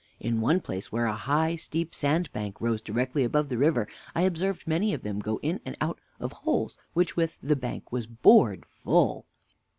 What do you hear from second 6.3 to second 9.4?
holes with which the bank was bored full.